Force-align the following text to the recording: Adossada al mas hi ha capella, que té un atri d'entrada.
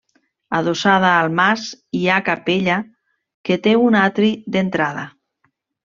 Adossada 0.59 1.11
al 1.17 1.29
mas 1.41 1.67
hi 1.99 2.03
ha 2.07 2.17
capella, 2.31 2.81
que 3.51 3.59
té 3.69 3.79
un 3.85 3.99
atri 4.03 4.33
d'entrada. 4.57 5.07